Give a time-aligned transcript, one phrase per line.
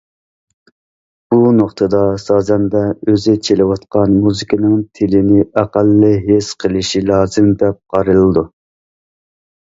[1.33, 8.49] بۇ نۇقتىدا سازەندە ئۆزى چېلىۋاتقان مۇزىكىنىڭ تىلىنى ئەقەللىي ھېس قىلىشى لازىم، دەپ قارىلىدۇ.